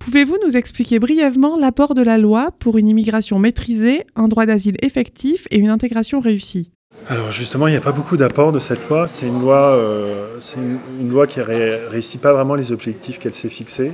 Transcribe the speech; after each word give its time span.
Pouvez-vous 0.00 0.38
nous 0.44 0.56
expliquer 0.56 0.98
brièvement 0.98 1.56
l'apport 1.58 1.94
de 1.94 2.02
la 2.02 2.18
loi 2.18 2.50
pour 2.58 2.78
une 2.78 2.88
immigration 2.88 3.38
maîtrisée, 3.38 4.04
un 4.16 4.28
droit 4.28 4.46
d'asile 4.46 4.76
effectif 4.82 5.46
et 5.50 5.58
une 5.58 5.68
intégration 5.68 6.20
réussie? 6.20 6.70
Alors 7.08 7.32
justement, 7.32 7.68
il 7.68 7.70
n'y 7.70 7.76
a 7.76 7.80
pas 7.80 7.92
beaucoup 7.92 8.16
d'apport 8.16 8.52
de 8.52 8.58
cette 8.58 8.88
loi. 8.88 9.06
C'est 9.08 9.26
une 9.26 9.40
loi, 9.40 9.76
euh, 9.76 10.38
qui 10.40 11.40
ne 11.40 11.88
réussit 11.90 12.20
pas 12.20 12.32
vraiment 12.32 12.54
les 12.54 12.70
objectifs 12.70 13.18
qu'elle 13.18 13.34
s'est 13.34 13.48
fixés. 13.48 13.92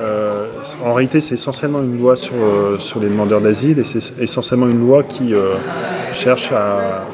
Euh, 0.00 0.48
en 0.84 0.92
réalité, 0.92 1.20
c'est 1.20 1.34
essentiellement 1.34 1.80
une 1.80 1.98
loi 1.98 2.16
sur, 2.16 2.34
euh, 2.36 2.78
sur 2.78 3.00
les 3.00 3.08
demandeurs 3.08 3.40
d'asile 3.40 3.78
et 3.78 3.84
c'est 3.84 4.20
essentiellement 4.20 4.68
une 4.68 4.80
loi 4.80 5.04
qui 5.04 5.32
cherche 6.14 6.50
à 6.52 7.06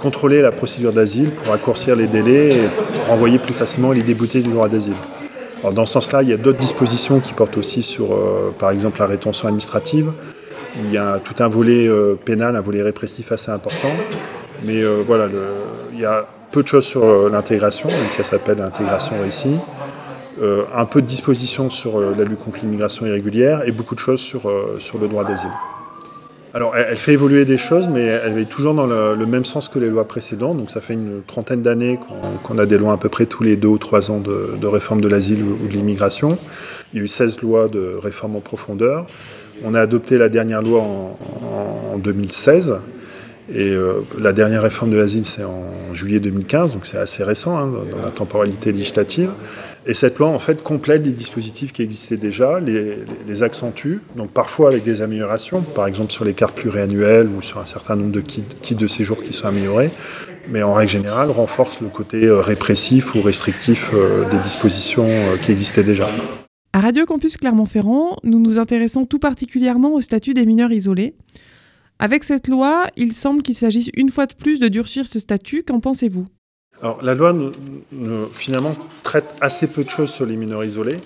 contrôler 0.00 0.40
la 0.40 0.52
procédure 0.52 0.92
d'asile 0.92 1.30
pour 1.30 1.48
raccourcir 1.48 1.96
les 1.96 2.06
délais 2.06 2.56
et 2.56 2.68
renvoyer 3.08 3.38
plus 3.38 3.54
facilement 3.54 3.92
les 3.92 4.02
déboutés 4.02 4.40
du 4.40 4.50
droit 4.50 4.68
d'asile. 4.68 4.94
Dans 5.72 5.86
ce 5.86 5.94
sens-là, 5.94 6.22
il 6.22 6.28
y 6.28 6.32
a 6.32 6.36
d'autres 6.36 6.58
dispositions 6.58 7.20
qui 7.20 7.32
portent 7.32 7.56
aussi 7.56 7.82
sur, 7.82 8.16
par 8.58 8.70
exemple, 8.70 8.98
la 9.00 9.06
rétention 9.06 9.48
administrative. 9.48 10.12
Il 10.84 10.92
y 10.92 10.98
a 10.98 11.18
tout 11.18 11.42
un 11.42 11.48
volet 11.48 11.88
pénal, 12.24 12.56
un 12.56 12.60
volet 12.60 12.82
répressif 12.82 13.32
assez 13.32 13.50
important. 13.50 13.90
Mais 14.64 14.82
euh, 14.82 15.02
voilà, 15.06 15.26
il 15.92 16.00
y 16.00 16.04
a 16.04 16.26
peu 16.50 16.62
de 16.62 16.68
choses 16.68 16.84
sur 16.84 17.04
euh, 17.04 17.28
l'intégration, 17.30 17.88
ça 18.16 18.24
s'appelle 18.24 18.58
l'intégration. 18.58 19.16
Euh, 20.40 20.64
un 20.74 20.84
peu 20.84 21.00
de 21.00 21.06
dispositions 21.06 21.70
sur 21.70 21.98
la 21.98 22.24
lutte 22.24 22.40
contre 22.40 22.58
l'immigration 22.60 23.06
irrégulière 23.06 23.62
et 23.66 23.72
beaucoup 23.72 23.94
de 23.94 24.00
choses 24.00 24.20
sur, 24.20 24.42
sur 24.80 24.98
le 24.98 25.08
droit 25.08 25.24
d'asile. 25.24 25.50
Alors, 26.56 26.74
elle, 26.74 26.96
fait 26.96 27.12
évoluer 27.12 27.44
des 27.44 27.58
choses, 27.58 27.86
mais 27.86 28.00
elle 28.00 28.38
est 28.38 28.46
toujours 28.46 28.72
dans 28.72 28.86
le, 28.86 29.26
même 29.26 29.44
sens 29.44 29.68
que 29.68 29.78
les 29.78 29.90
lois 29.90 30.08
précédentes. 30.08 30.56
Donc, 30.56 30.70
ça 30.70 30.80
fait 30.80 30.94
une 30.94 31.20
trentaine 31.26 31.60
d'années 31.60 32.00
qu'on 32.44 32.56
a 32.56 32.64
des 32.64 32.78
lois 32.78 32.94
à 32.94 32.96
peu 32.96 33.10
près 33.10 33.26
tous 33.26 33.42
les 33.42 33.56
deux 33.56 33.68
ou 33.68 33.76
trois 33.76 34.10
ans 34.10 34.20
de, 34.20 34.66
réforme 34.66 35.02
de 35.02 35.08
l'asile 35.08 35.42
ou, 35.42 35.68
de 35.68 35.72
l'immigration. 35.74 36.38
Il 36.94 36.98
y 36.98 37.02
a 37.02 37.04
eu 37.04 37.08
16 37.08 37.42
lois 37.42 37.68
de 37.68 37.98
réforme 38.02 38.36
en 38.36 38.40
profondeur. 38.40 39.04
On 39.64 39.74
a 39.74 39.82
adopté 39.82 40.16
la 40.16 40.30
dernière 40.30 40.62
loi 40.62 40.80
en, 40.80 41.18
en 41.92 41.98
2016 41.98 42.78
et 43.48 43.70
euh, 43.70 44.04
la 44.18 44.32
dernière 44.32 44.62
réforme 44.62 44.90
de 44.90 44.96
l'asile, 44.96 45.24
c'est 45.24 45.44
en 45.44 45.94
juillet 45.94 46.18
2015, 46.18 46.72
donc 46.72 46.86
c'est 46.86 46.98
assez 46.98 47.22
récent 47.22 47.56
hein, 47.56 47.72
dans 47.92 48.02
la 48.02 48.10
temporalité 48.10 48.72
législative. 48.72 49.30
Et 49.88 49.94
cette 49.94 50.18
loi, 50.18 50.28
en 50.28 50.40
fait, 50.40 50.64
complète 50.64 51.04
les 51.04 51.12
dispositifs 51.12 51.72
qui 51.72 51.82
existaient 51.82 52.16
déjà, 52.16 52.58
les, 52.58 53.42
accentue, 53.44 53.98
donc 54.16 54.30
parfois 54.30 54.70
avec 54.70 54.82
des 54.82 55.00
améliorations, 55.00 55.60
par 55.60 55.86
exemple 55.86 56.10
sur 56.12 56.24
les 56.24 56.32
cartes 56.34 56.56
pluriannuelles 56.56 57.28
ou 57.28 57.40
sur 57.40 57.58
un 57.58 57.66
certain 57.66 57.94
nombre 57.94 58.10
de 58.10 58.20
titres 58.20 58.80
de 58.80 58.88
séjour 58.88 59.22
qui 59.22 59.32
sont 59.32 59.46
améliorés, 59.46 59.92
mais 60.48 60.64
en 60.64 60.74
règle 60.74 60.90
générale, 60.90 61.30
renforce 61.30 61.80
le 61.80 61.88
côté 61.88 62.24
euh, 62.24 62.40
répressif 62.40 63.14
ou 63.14 63.22
restrictif 63.22 63.90
euh, 63.94 64.28
des 64.28 64.38
dispositions 64.38 65.08
qui 65.44 65.52
existaient 65.52 65.84
déjà. 65.84 66.08
À 66.72 66.80
Radio 66.80 67.06
Campus 67.06 67.36
Clermont-Ferrand, 67.36 68.16
nous 68.24 68.40
nous 68.40 68.58
intéressons 68.58 69.06
tout 69.06 69.20
particulièrement 69.20 69.94
au 69.94 70.00
statut 70.00 70.34
des 70.34 70.46
mineurs 70.46 70.72
isolés. 70.72 71.14
Avec 71.98 72.24
cette 72.24 72.48
loi, 72.48 72.84
il 72.96 73.14
semble 73.14 73.42
qu'il 73.42 73.54
s'agisse 73.54 73.90
une 73.96 74.10
fois 74.10 74.26
de 74.26 74.34
plus 74.34 74.60
de 74.60 74.68
durcir 74.68 75.06
ce 75.06 75.18
statut. 75.18 75.62
Qu'en 75.62 75.80
pensez-vous? 75.80 76.26
Alors, 76.82 77.02
la 77.02 77.14
loi 77.14 77.34
finalement 78.34 78.76
traite 79.02 79.24
assez 79.40 79.66
peu 79.66 79.82
de 79.82 79.88
choses 79.88 80.10
sur 80.10 80.26
les 80.26 80.36
mineurs 80.36 80.62
isolés. 80.62 80.98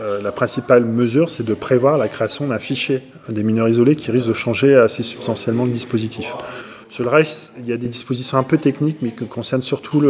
Euh, 0.00 0.22
la 0.22 0.30
principale 0.30 0.84
mesure, 0.84 1.28
c'est 1.28 1.42
de 1.42 1.54
prévoir 1.54 1.98
la 1.98 2.08
création 2.08 2.46
d'un 2.46 2.60
fichier 2.60 3.02
des 3.28 3.42
mineurs 3.42 3.68
isolés 3.68 3.96
qui 3.96 4.12
risque 4.12 4.28
de 4.28 4.32
changer 4.32 4.76
assez 4.76 5.02
substantiellement 5.02 5.64
le 5.64 5.72
dispositif. 5.72 6.26
Reste, 7.00 7.52
il 7.58 7.68
y 7.68 7.72
a 7.72 7.76
des 7.76 7.88
dispositions 7.88 8.38
un 8.38 8.42
peu 8.44 8.58
techniques, 8.58 8.98
mais 9.02 9.10
qui 9.10 9.26
concernent 9.26 9.62
surtout 9.62 10.02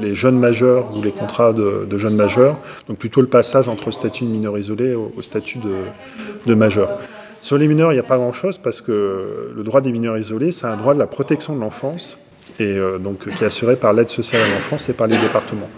les 0.00 0.14
jeunes 0.14 0.38
majeurs 0.38 0.96
ou 0.96 1.02
les 1.02 1.12
contrats 1.12 1.52
de, 1.52 1.96
jeunes 1.96 2.14
majeurs, 2.14 2.58
donc 2.88 2.98
plutôt 2.98 3.20
le 3.20 3.26
passage 3.26 3.68
entre 3.68 3.86
le 3.86 3.92
statut 3.92 4.24
de 4.24 4.30
mineur 4.30 4.58
isolé 4.58 4.94
au, 4.94 5.22
statut 5.22 5.58
de 6.46 6.54
majeur. 6.54 6.98
Sur 7.42 7.56
les 7.56 7.68
mineurs, 7.68 7.92
il 7.92 7.94
n'y 7.94 8.00
a 8.00 8.04
pas 8.04 8.18
grand-chose 8.18 8.58
parce 8.58 8.80
que 8.80 9.52
le 9.54 9.62
droit 9.62 9.80
des 9.80 9.92
mineurs 9.92 10.18
isolés, 10.18 10.52
c'est 10.52 10.66
un 10.66 10.76
droit 10.76 10.92
de 10.94 10.98
la 10.98 11.06
protection 11.06 11.54
de 11.54 11.60
l'enfance 11.60 12.18
et 12.58 12.76
euh, 12.76 12.98
donc 12.98 13.28
qui 13.28 13.44
est 13.44 13.46
assuré 13.46 13.76
par 13.76 13.92
l'aide 13.92 14.10
sociale 14.10 14.42
à 14.42 14.48
l'enfance 14.48 14.88
et 14.88 14.92
par 14.92 15.06
les 15.06 15.16
départements. 15.16 15.70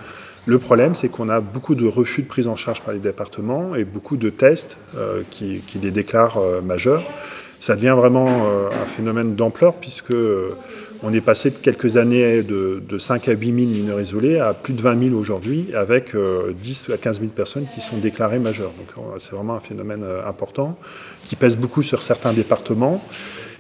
Le 0.45 0.59
problème, 0.59 0.97
c'est 0.97 1.09
qu'on 1.09 1.29
a 1.29 1.41
beaucoup 1.41 1.77
de 1.77 1.87
refus 1.87 2.23
de 2.23 2.27
prise 2.27 2.49
en 2.49 2.57
charge 2.57 2.81
par 2.81 2.93
les 2.93 3.01
départements 3.01 3.77
et 3.77 3.85
beaucoup 3.85 4.17
de 4.17 4.29
tests 4.29 4.77
euh, 4.97 5.23
qui, 5.31 5.63
les 5.81 5.91
déclarent 5.93 6.39
euh, 6.39 6.61
majeurs. 6.61 7.03
Ça 7.65 7.77
devient 7.77 7.95
vraiment 7.97 8.27
un 8.49 8.87
phénomène 8.97 9.37
d'ampleur 9.37 9.75
puisque 9.75 10.13
on 11.05 11.13
est 11.13 11.21
passé 11.21 11.51
de 11.51 11.55
quelques 11.55 11.97
années 11.97 12.43
de, 12.43 12.99
5 12.99 13.29
à 13.29 13.33
8 13.35 13.47
000 13.47 13.57
mineurs 13.57 14.01
isolés 14.01 14.41
à 14.41 14.53
plus 14.53 14.75
de 14.75 14.83
20 14.83 15.11
000 15.11 15.15
aujourd'hui, 15.15 15.69
avec 15.73 16.13
10 16.61 16.91
à 16.93 16.97
15 16.97 17.21
000 17.21 17.31
personnes 17.31 17.67
qui 17.73 17.81
sont 17.81 17.99
déclarées 17.99 18.41
majeures. 18.41 18.73
Donc 18.77 19.21
c'est 19.21 19.31
vraiment 19.37 19.55
un 19.55 19.61
phénomène 19.61 20.05
important 20.27 20.77
qui 21.29 21.37
pèse 21.37 21.55
beaucoup 21.55 21.85
sur 21.85 22.03
certains 22.03 22.33
départements. 22.33 23.01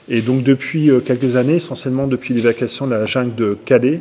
Et 0.08 0.20
donc 0.20 0.42
depuis 0.42 0.90
euh, 0.90 1.00
quelques 1.00 1.36
années, 1.36 1.56
essentiellement 1.56 2.06
depuis 2.06 2.34
l'évacuation 2.34 2.86
de 2.86 2.92
la 2.92 3.06
jungle 3.06 3.34
de 3.34 3.56
Calais, 3.64 4.00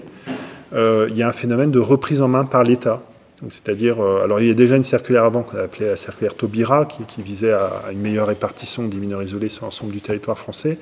euh, 0.73 1.07
il 1.09 1.17
y 1.17 1.23
a 1.23 1.29
un 1.29 1.33
phénomène 1.33 1.71
de 1.71 1.79
reprise 1.79 2.21
en 2.21 2.27
main 2.27 2.45
par 2.45 2.63
l'État. 2.63 3.03
C'est-à-dire, 3.49 3.99
euh, 3.99 4.23
alors 4.23 4.39
il 4.39 4.47
y 4.47 4.51
a 4.51 4.53
déjà 4.53 4.75
une 4.75 4.83
circulaire 4.83 5.23
avant 5.23 5.41
qu'on 5.41 5.57
appelait 5.57 5.87
la 5.87 5.97
circulaire 5.97 6.35
Taubira, 6.35 6.85
qui, 6.85 7.21
visait 7.21 7.51
à, 7.51 7.71
une 7.91 7.99
meilleure 7.99 8.27
répartition 8.27 8.83
des 8.87 8.97
mineurs 8.97 9.23
isolés 9.23 9.49
sur 9.49 9.65
l'ensemble 9.65 9.91
du 9.91 10.01
territoire 10.01 10.37
français. 10.37 10.77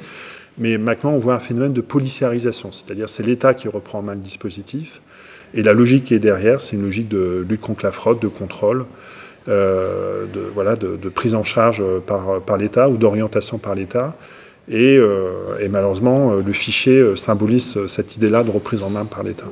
Mais 0.57 0.77
maintenant, 0.77 1.11
on 1.11 1.19
voit 1.19 1.35
un 1.35 1.39
phénomène 1.39 1.71
de 1.71 1.81
policiarisation, 1.81 2.71
c'est-à-dire 2.71 3.07
c'est 3.07 3.23
l'État 3.23 3.53
qui 3.53 3.69
reprend 3.69 3.99
en 3.99 4.01
main 4.01 4.15
le 4.15 4.19
dispositif. 4.19 5.01
Et 5.53 5.63
la 5.63 5.73
logique 5.73 6.05
qui 6.05 6.13
est 6.13 6.19
derrière, 6.19 6.59
c'est 6.59 6.75
une 6.75 6.83
logique 6.83 7.07
de 7.07 7.45
lutte 7.47 7.61
contre 7.61 7.85
la 7.85 7.91
fraude, 7.91 8.19
de 8.19 8.27
contrôle, 8.27 8.85
euh, 9.47 10.25
de, 10.25 10.41
voilà, 10.53 10.75
de, 10.75 10.97
prise 11.09 11.33
en 11.33 11.45
charge 11.45 11.81
par, 12.05 12.57
l'État 12.57 12.89
ou 12.89 12.97
d'orientation 12.97 13.57
par 13.57 13.73
l'État. 13.73 14.15
Et, 14.67 14.97
euh, 14.97 15.57
et, 15.59 15.69
malheureusement, 15.69 16.33
le 16.33 16.53
fichier 16.53 17.15
symbolise 17.15 17.87
cette 17.87 18.17
idée-là 18.17 18.43
de 18.43 18.51
reprise 18.51 18.83
en 18.83 18.89
main 18.89 19.05
par 19.05 19.23
l'État. 19.23 19.47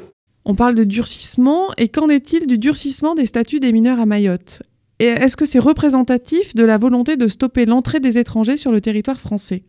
On 0.50 0.56
parle 0.56 0.76
de 0.76 0.86
durcissement, 0.86 1.74
et 1.78 1.90
qu'en 1.90 2.08
est-il 2.08 2.48
du 2.48 2.58
durcissement 2.58 3.16
des 3.16 3.26
statuts 3.26 3.60
des 3.60 3.74
mineurs 3.74 4.00
à 4.00 4.06
Mayotte? 4.06 4.62
Est-ce 5.00 5.36
que 5.36 5.46
c'est 5.46 5.60
représentatif 5.60 6.56
de 6.56 6.64
la 6.64 6.78
volonté 6.78 7.18
de 7.18 7.28
stopper 7.28 7.66
l'entrée 7.66 8.00
des 8.00 8.18
étrangers 8.18 8.56
sur 8.56 8.72
le 8.72 8.80
territoire 8.80 9.20
français? 9.20 9.64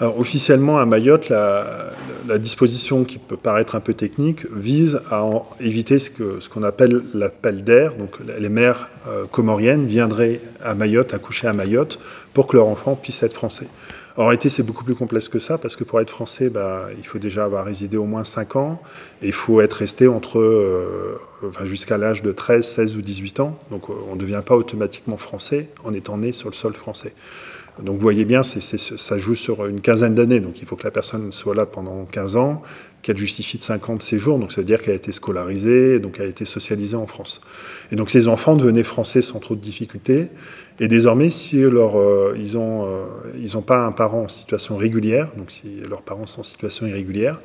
Officiellement, 0.00 0.80
à 0.80 0.86
Mayotte, 0.86 1.28
la, 1.28 2.38
disposition 2.38 3.04
qui 3.04 3.18
peut 3.18 3.36
paraître 3.36 3.76
un 3.76 3.80
peu 3.80 3.94
technique 3.94 4.44
vise 4.52 5.00
à 5.08 5.24
éviter 5.60 6.00
ce 6.00 6.48
qu'on 6.48 6.64
appelle 6.64 7.02
l'appel 7.14 7.62
d'air. 7.62 7.94
Donc, 7.96 8.16
les 8.40 8.48
mères 8.48 8.90
euh, 9.06 9.26
comoriennes 9.30 9.86
viendraient 9.86 10.40
à 10.64 10.74
Mayotte, 10.74 11.14
accoucher 11.14 11.46
à 11.46 11.52
Mayotte, 11.52 12.00
pour 12.34 12.48
que 12.48 12.56
leur 12.56 12.66
enfant 12.66 12.96
puisse 12.96 13.22
être 13.22 13.34
français. 13.34 13.68
En 14.16 14.26
réalité, 14.26 14.50
c'est 14.50 14.62
beaucoup 14.62 14.84
plus 14.84 14.94
complexe 14.94 15.28
que 15.28 15.38
ça, 15.38 15.56
parce 15.56 15.74
que 15.74 15.84
pour 15.84 16.00
être 16.00 16.10
français, 16.10 16.50
bah, 16.50 16.88
il 16.98 17.06
faut 17.06 17.18
déjà 17.18 17.44
avoir 17.44 17.64
résidé 17.64 17.96
au 17.96 18.04
moins 18.04 18.24
5 18.24 18.56
ans, 18.56 18.82
et 19.22 19.28
il 19.28 19.32
faut 19.32 19.60
être 19.60 19.74
resté 19.74 20.06
entre, 20.06 20.38
euh, 20.38 21.18
enfin, 21.46 21.64
jusqu'à 21.64 21.96
l'âge 21.96 22.22
de 22.22 22.30
13, 22.30 22.66
16 22.66 22.96
ou 22.96 23.00
18 23.00 23.40
ans. 23.40 23.58
Donc, 23.70 23.88
on 23.88 24.14
ne 24.14 24.20
devient 24.20 24.42
pas 24.44 24.54
automatiquement 24.54 25.16
français 25.16 25.70
en 25.84 25.94
étant 25.94 26.18
né 26.18 26.32
sur 26.32 26.50
le 26.50 26.54
sol 26.54 26.74
français. 26.74 27.14
Donc 27.80 27.96
vous 27.96 28.02
voyez 28.02 28.26
bien, 28.26 28.42
ça 28.42 29.18
joue 29.18 29.34
sur 29.34 29.64
une 29.64 29.80
quinzaine 29.80 30.14
d'années. 30.14 30.40
Donc 30.40 30.60
il 30.60 30.66
faut 30.66 30.76
que 30.76 30.84
la 30.84 30.90
personne 30.90 31.32
soit 31.32 31.54
là 31.54 31.64
pendant 31.64 32.04
15 32.04 32.36
ans, 32.36 32.62
qu'elle 33.02 33.18
justifie 33.18 33.58
de 33.58 33.62
5 33.62 33.88
ans 33.90 33.96
de 33.96 34.02
séjour. 34.02 34.38
Donc 34.38 34.52
ça 34.52 34.60
veut 34.60 34.66
dire 34.66 34.80
qu'elle 34.80 34.92
a 34.92 34.96
été 34.96 35.12
scolarisée, 35.12 35.98
donc 35.98 36.16
elle 36.18 36.26
a 36.26 36.28
été 36.28 36.44
socialisée 36.44 36.96
en 36.96 37.06
France. 37.06 37.40
Et 37.90 37.96
donc 37.96 38.10
ces 38.10 38.28
enfants 38.28 38.56
devenaient 38.56 38.84
français 38.84 39.22
sans 39.22 39.40
trop 39.40 39.54
de 39.54 39.60
difficultés. 39.60 40.28
Et 40.80 40.88
désormais, 40.88 41.30
si 41.30 41.62
euh, 41.62 42.34
ils 42.36 42.54
n'ont 42.54 42.86
euh, 42.86 43.60
pas 43.66 43.84
un 43.84 43.92
parent 43.92 44.22
en 44.22 44.28
situation 44.28 44.76
régulière, 44.76 45.28
donc 45.36 45.50
si 45.50 45.80
leurs 45.88 46.02
parents 46.02 46.26
sont 46.26 46.40
en 46.40 46.44
situation 46.44 46.86
irrégulière, 46.86 47.40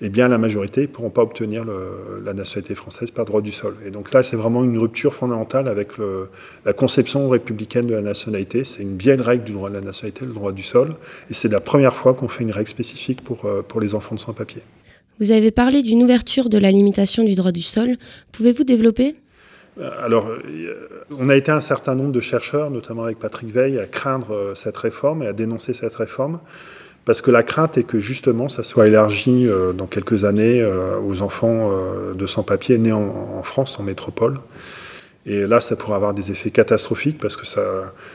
eh 0.00 0.08
bien 0.08 0.26
la 0.28 0.38
majorité 0.38 0.82
ne 0.82 0.86
pourront 0.86 1.10
pas 1.10 1.22
obtenir 1.22 1.64
la 1.64 2.34
nationalité 2.34 2.74
française 2.74 3.12
par 3.12 3.24
droit 3.24 3.40
du 3.40 3.52
sol. 3.52 3.76
Et 3.86 3.90
donc 3.90 4.12
là, 4.12 4.24
c'est 4.24 4.36
vraiment 4.36 4.64
une 4.64 4.76
rupture 4.76 5.14
fondamentale 5.14 5.68
avec 5.68 5.90
la 6.64 6.72
conception 6.72 7.28
républicaine 7.28 7.86
de 7.86 7.94
la 7.94 8.02
nationalité. 8.02 8.64
C'est 8.64 8.82
une 8.82 8.98
vieille 8.98 9.20
règle 9.20 9.44
du 9.44 9.52
droit 9.52 9.70
de 9.70 9.74
la 9.74 9.80
nationalité, 9.80 10.26
le 10.26 10.32
droit 10.32 10.52
du 10.52 10.64
sol. 10.64 10.96
Et 11.30 11.34
c'est 11.34 11.48
la 11.48 11.60
première 11.60 11.94
fois 11.94 12.12
qu'on 12.12 12.28
fait 12.28 12.42
une 12.42 12.50
règle 12.50 12.68
spécifique 12.68 13.22
pour, 13.22 13.44
euh, 13.44 13.62
pour 13.62 13.80
les 13.80 13.94
enfants 13.94 14.16
de 14.16 14.20
sans-papiers. 14.20 14.62
Vous 15.20 15.32
avez 15.32 15.50
parlé 15.50 15.82
d'une 15.82 16.02
ouverture 16.02 16.48
de 16.48 16.58
la 16.58 16.70
limitation 16.70 17.24
du 17.24 17.34
droit 17.34 17.52
du 17.52 17.62
sol. 17.62 17.96
Pouvez-vous 18.32 18.64
développer? 18.64 19.14
Euh, 19.80 19.90
alors, 20.00 20.28
on 21.10 21.28
a 21.28 21.36
été 21.36 21.50
un 21.50 21.60
certain 21.60 21.94
nombre 21.94 22.12
de 22.12 22.20
chercheurs, 22.20 22.70
notamment 22.70 23.04
avec 23.04 23.18
Patrick 23.18 23.52
Veil, 23.52 23.78
à 23.78 23.86
craindre 23.86 24.32
euh, 24.32 24.54
cette 24.54 24.76
réforme 24.76 25.22
et 25.22 25.26
à 25.26 25.32
dénoncer 25.32 25.74
cette 25.74 25.94
réforme. 25.94 26.40
Parce 27.04 27.20
que 27.20 27.30
la 27.30 27.42
crainte 27.42 27.76
est 27.76 27.84
que 27.84 28.00
justement 28.00 28.48
ça 28.48 28.62
soit 28.62 28.86
élargi 28.86 29.46
euh, 29.46 29.72
dans 29.72 29.86
quelques 29.86 30.24
années 30.24 30.60
euh, 30.62 30.98
aux 30.98 31.20
enfants 31.20 31.70
euh, 31.70 32.14
de 32.14 32.26
sans-papiers 32.26 32.78
nés 32.78 32.92
en, 32.92 33.42
France, 33.42 33.78
en 33.78 33.82
métropole. 33.82 34.38
Et 35.26 35.46
là, 35.46 35.60
ça 35.60 35.74
pourrait 35.74 35.96
avoir 35.96 36.12
des 36.12 36.30
effets 36.30 36.50
catastrophiques 36.50 37.18
parce 37.18 37.36
que 37.36 37.46
ça, 37.46 37.62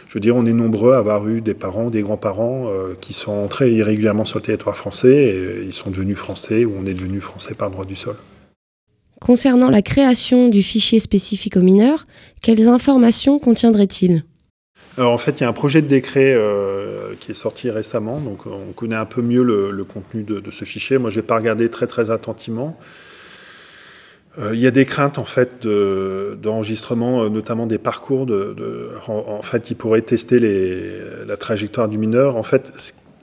je 0.08 0.14
veux 0.14 0.20
dire, 0.20 0.36
on 0.36 0.46
est 0.46 0.54
nombreux 0.54 0.94
à 0.94 1.00
avoir 1.00 1.28
eu 1.28 1.42
des 1.42 1.56
parents, 1.56 1.90
des 1.90 2.02
grands-parents 2.02 2.70
qui 3.02 3.14
sont 3.14 3.32
entrés 3.32 3.72
irrégulièrement 3.72 4.26
sur 4.26 4.38
le 4.38 4.44
territoire 4.44 4.78
français 4.78 5.16
et 5.16 5.64
ils 5.66 5.74
sont 5.74 5.90
devenus 5.90 6.18
français 6.18 6.66
ou 6.66 6.74
on 6.80 6.86
est 6.86 6.94
devenu 6.94 7.20
français 7.20 7.56
par 7.56 7.72
droit 7.72 7.86
du 7.86 7.96
sol. 7.96 8.16
Concernant 9.20 9.70
la 9.70 9.82
création 9.82 10.48
du 10.48 10.64
fichier 10.64 11.00
spécifique 11.00 11.58
aux 11.58 11.62
mineurs, 11.62 12.08
quelles 12.42 12.70
informations 12.70 13.38
contiendrait-il 13.38 14.24
Alors 14.98 15.12
en 15.12 15.18
fait, 15.18 15.40
il 15.40 15.42
y 15.42 15.44
a 15.44 15.50
un 15.50 15.54
projet 15.54 15.82
de 15.82 15.88
décret 15.88 16.34
euh, 16.34 17.16
qui 17.20 17.32
est 17.32 17.36
sorti 17.36 17.70
récemment, 17.70 18.22
donc 18.22 18.46
on 18.46 18.72
connaît 18.72 18.96
un 18.96 19.06
peu 19.06 19.22
mieux 19.22 19.44
le, 19.44 19.84
contenu 19.84 20.24
de, 20.24 20.42
ce 20.52 20.64
fichier. 20.64 20.98
Moi, 20.98 21.10
je 21.10 21.18
n'ai 21.18 21.22
pas 21.22 21.36
regardé 21.36 21.70
très 21.70 21.86
très 21.86 22.12
attentivement. 22.12 22.78
Euh, 24.38 24.52
il 24.54 24.60
y 24.60 24.68
a 24.68 24.72
des 24.72 24.86
craintes 24.86 25.18
en 25.18 25.26
fait 25.26 25.66
d'enregistrement, 25.66 27.24
euh, 27.24 27.30
notamment 27.30 27.66
des 27.66 27.80
parcours. 27.80 28.26
De, 28.26 28.92
en, 29.08 29.42
fait, 29.42 29.72
ils 29.72 29.76
pourraient 29.76 30.02
tester 30.02 30.40
la 31.28 31.38
trajectoire 31.38 31.88
du 31.88 31.98
mineur. 31.98 32.36
En 32.36 32.44
fait, 32.44 32.72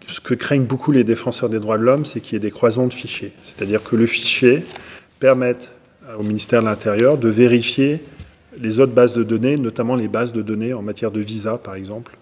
ce 0.08 0.20
que 0.20 0.34
craignent 0.34 0.64
beaucoup 0.64 0.92
les 0.92 1.04
défenseurs 1.04 1.48
des 1.48 1.60
droits 1.60 1.78
de 1.78 1.84
l'homme, 1.84 2.04
c'est 2.04 2.20
qu'il 2.20 2.34
y 2.34 2.36
ait 2.36 2.40
des 2.40 2.50
croisements 2.50 2.86
de 2.86 2.94
fichiers. 2.94 3.32
C'est-à-dire 3.42 3.82
que 3.82 3.96
le 3.96 4.06
fichier 4.06 4.64
permette 5.20 5.68
au 6.18 6.22
ministère 6.22 6.60
de 6.60 6.66
l'Intérieur 6.66 7.18
de 7.18 7.28
vérifier 7.28 8.02
les 8.60 8.78
autres 8.78 8.92
bases 8.92 9.14
de 9.14 9.22
données, 9.22 9.56
notamment 9.56 9.96
les 9.96 10.08
bases 10.08 10.32
de 10.32 10.42
données 10.42 10.72
en 10.72 10.82
matière 10.82 11.10
de 11.10 11.20
visa, 11.20 11.58
par 11.58 11.74
exemple, 11.74 12.16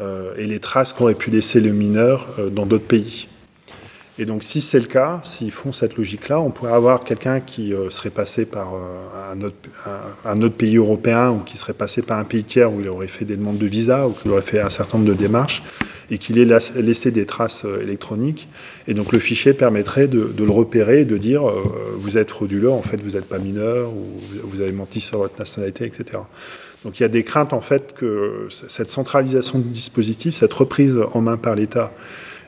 euh, 0.00 0.34
et 0.36 0.46
les 0.46 0.58
traces 0.58 0.92
qu'aurait 0.92 1.14
pu 1.14 1.30
laisser 1.30 1.60
le 1.60 1.70
mineur 1.70 2.26
euh, 2.38 2.50
dans 2.50 2.66
d'autres 2.66 2.86
pays. 2.86 3.28
Et 4.18 4.26
donc, 4.26 4.44
si 4.44 4.60
c'est 4.60 4.78
le 4.78 4.86
cas, 4.86 5.20
s'ils 5.24 5.50
font 5.50 5.72
cette 5.72 5.96
logique-là, 5.96 6.38
on 6.38 6.50
pourrait 6.50 6.72
avoir 6.72 7.02
quelqu'un 7.02 7.40
qui 7.40 7.74
euh, 7.74 7.90
serait 7.90 8.10
passé 8.10 8.44
par 8.44 8.74
un 9.30 9.40
autre, 9.42 9.56
un, 10.24 10.40
autre, 10.40 10.54
pays 10.54 10.76
européen 10.76 11.30
ou 11.30 11.40
qui 11.40 11.58
serait 11.58 11.72
passé 11.72 12.00
par 12.00 12.18
un 12.18 12.24
pays 12.24 12.44
tiers 12.44 12.72
où 12.72 12.80
il 12.80 12.88
aurait 12.88 13.08
fait 13.08 13.24
des 13.24 13.36
demandes 13.36 13.58
de 13.58 13.66
visa 13.66 14.06
ou 14.06 14.12
qu'il 14.12 14.30
aurait 14.30 14.42
fait 14.42 14.60
un 14.60 14.70
certain 14.70 14.98
nombre 14.98 15.10
de 15.10 15.16
démarches 15.16 15.62
et 16.10 16.18
qu'il 16.18 16.38
ait 16.38 16.60
laissé 16.76 17.10
des 17.10 17.26
traces 17.26 17.64
euh, 17.64 17.82
électroniques. 17.82 18.48
Et 18.86 18.94
donc 18.94 19.12
le 19.12 19.18
fichier 19.18 19.52
permettrait 19.52 20.06
de, 20.06 20.32
le 20.36 20.50
repérer 20.50 21.00
et 21.00 21.04
de 21.04 21.16
dire 21.16 21.48
euh, 21.48 21.62
vous 21.96 22.18
êtes 22.18 22.30
frauduleux, 22.30 22.70
en 22.70 22.82
fait 22.82 23.00
vous 23.02 23.12
n'êtes 23.12 23.26
pas 23.26 23.38
mineur, 23.38 23.90
ou 23.90 24.18
vous 24.44 24.60
avez 24.60 24.72
menti 24.72 25.00
sur 25.00 25.18
votre 25.18 25.38
nationalité, 25.38 25.86
etc. 25.86 26.18
Donc 26.84 27.00
il 27.00 27.02
y 27.02 27.06
a 27.06 27.08
des 27.08 27.24
craintes 27.24 27.52
en 27.52 27.60
fait 27.60 27.94
que 27.94 28.48
cette 28.68 28.90
centralisation 28.90 29.58
du 29.58 29.70
dispositif, 29.70 30.34
cette 30.34 30.52
reprise 30.52 30.96
en 31.12 31.20
main 31.22 31.36
par 31.36 31.54
l'État 31.54 31.92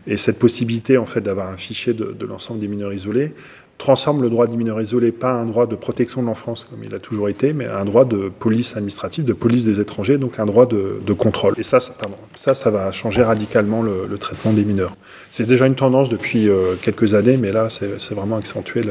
et 0.07 0.17
cette 0.17 0.39
possibilité 0.39 0.99
en 0.99 1.07
fait 1.07 1.21
d'avoir 1.21 1.51
un 1.51 1.57
fichier 1.57 1.95
de, 1.95 2.15
l'ensemble 2.27 2.61
des 2.61 2.69
mineurs 2.69 2.93
isolés 2.93 3.33
transforme 3.79 4.23
le 4.23 4.31
droit 4.31 4.47
des 4.47 4.57
mineurs 4.57 4.81
isolés 4.81 5.13
pas 5.13 5.33
un 5.33 5.45
droit 5.45 5.67
de 5.67 5.77
protection 5.77 6.23
de 6.23 6.27
l'enfance 6.27 6.67
comme 6.71 6.83
il 6.83 6.95
a 6.95 6.99
toujours 6.99 7.29
été, 7.29 7.53
mais 7.53 7.67
un 7.67 7.85
droit 7.85 8.07
de 8.07 8.31
police 8.31 8.75
administrative, 8.75 9.25
de 9.25 9.35
police 9.35 9.65
des 9.65 9.81
étrangers, 9.81 10.17
donc 10.17 10.39
un 10.39 10.47
droit 10.47 10.67
de, 10.67 11.13
contrôle. 11.13 11.55
Et 11.59 11.63
ça, 11.63 11.81
ça, 11.81 11.95
ça, 12.37 12.55
ça 12.55 12.71
va 12.71 12.91
changer 12.93 13.23
radicalement 13.23 13.83
le, 13.83 14.17
traitement 14.19 14.55
des 14.55 14.65
mineurs. 14.65 14.97
C'est 15.31 15.47
déjà 15.47 15.67
une 15.67 15.75
tendance 15.75 16.09
depuis 16.09 16.49
euh, 16.49 16.75
quelques 16.81 17.13
années, 17.13 17.37
mais 17.37 17.53
là, 17.53 17.69
c'est 17.69 18.15
vraiment 18.15 18.37
accentué 18.37 18.83